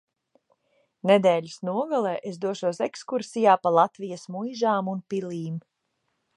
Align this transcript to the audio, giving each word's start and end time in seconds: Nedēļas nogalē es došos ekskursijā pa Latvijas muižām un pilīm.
Nedēļas 1.09 1.57
nogalē 1.69 2.15
es 2.31 2.41
došos 2.45 2.81
ekskursijā 2.87 3.55
pa 3.67 3.75
Latvijas 3.79 4.27
muižām 4.37 4.93
un 4.97 5.07
pilīm. 5.15 5.65